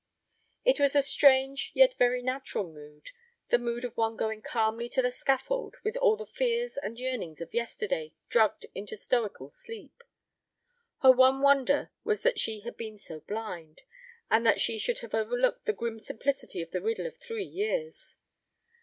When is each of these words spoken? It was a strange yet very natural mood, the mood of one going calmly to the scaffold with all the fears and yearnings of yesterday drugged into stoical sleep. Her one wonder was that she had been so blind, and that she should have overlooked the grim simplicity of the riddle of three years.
It 0.65 0.79
was 0.79 0.95
a 0.95 1.03
strange 1.03 1.69
yet 1.75 1.93
very 1.93 2.23
natural 2.23 2.63
mood, 2.67 3.11
the 3.49 3.59
mood 3.59 3.85
of 3.85 3.95
one 3.95 4.17
going 4.17 4.41
calmly 4.41 4.89
to 4.89 5.01
the 5.03 5.11
scaffold 5.11 5.75
with 5.83 5.95
all 5.95 6.15
the 6.17 6.25
fears 6.25 6.75
and 6.77 6.99
yearnings 6.99 7.39
of 7.39 7.53
yesterday 7.53 8.13
drugged 8.27 8.65
into 8.73 8.97
stoical 8.97 9.51
sleep. 9.51 10.01
Her 11.03 11.11
one 11.11 11.43
wonder 11.43 11.91
was 12.03 12.23
that 12.23 12.39
she 12.39 12.61
had 12.61 12.77
been 12.77 12.97
so 12.97 13.19
blind, 13.19 13.81
and 14.31 14.43
that 14.43 14.59
she 14.59 14.79
should 14.79 14.97
have 15.01 15.13
overlooked 15.13 15.65
the 15.65 15.71
grim 15.73 15.99
simplicity 15.99 16.63
of 16.63 16.71
the 16.71 16.81
riddle 16.81 17.05
of 17.05 17.17
three 17.17 17.45
years. 17.45 18.17